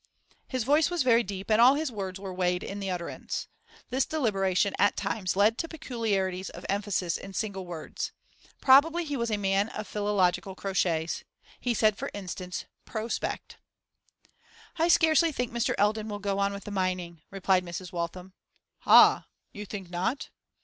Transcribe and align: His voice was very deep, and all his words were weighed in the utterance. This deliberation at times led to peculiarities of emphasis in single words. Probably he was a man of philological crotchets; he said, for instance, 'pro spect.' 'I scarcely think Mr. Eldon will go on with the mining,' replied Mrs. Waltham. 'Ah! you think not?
His 0.47 0.63
voice 0.63 0.89
was 0.89 1.03
very 1.03 1.21
deep, 1.21 1.51
and 1.51 1.61
all 1.61 1.75
his 1.75 1.91
words 1.91 2.19
were 2.19 2.33
weighed 2.33 2.63
in 2.63 2.79
the 2.79 2.89
utterance. 2.89 3.47
This 3.91 4.03
deliberation 4.03 4.73
at 4.79 4.97
times 4.97 5.35
led 5.35 5.59
to 5.59 5.67
peculiarities 5.67 6.49
of 6.49 6.65
emphasis 6.67 7.17
in 7.19 7.35
single 7.35 7.67
words. 7.67 8.11
Probably 8.59 9.05
he 9.05 9.15
was 9.15 9.29
a 9.29 9.37
man 9.37 9.69
of 9.69 9.87
philological 9.87 10.55
crotchets; 10.55 11.23
he 11.59 11.75
said, 11.75 11.97
for 11.99 12.09
instance, 12.15 12.65
'pro 12.83 13.09
spect.' 13.09 13.57
'I 14.79 14.87
scarcely 14.87 15.31
think 15.31 15.51
Mr. 15.51 15.75
Eldon 15.77 16.07
will 16.07 16.17
go 16.17 16.39
on 16.39 16.51
with 16.51 16.63
the 16.63 16.71
mining,' 16.71 17.21
replied 17.29 17.63
Mrs. 17.63 17.91
Waltham. 17.91 18.33
'Ah! 18.87 19.27
you 19.53 19.67
think 19.67 19.91
not? 19.91 20.31